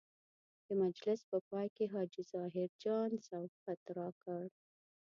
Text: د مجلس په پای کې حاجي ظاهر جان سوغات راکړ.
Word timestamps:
د 0.65 0.67
مجلس 0.83 1.19
په 1.29 1.37
پای 1.49 1.67
کې 1.75 1.85
حاجي 1.93 2.23
ظاهر 2.33 2.69
جان 2.83 3.11
سوغات 3.27 3.81
راکړ. 3.97 4.43